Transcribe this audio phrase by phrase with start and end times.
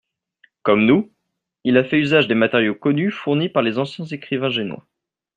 [0.63, 1.11] Comme nous,
[1.63, 4.83] il a fait usage des matériaux connus fournis par les anciens écrivains génois.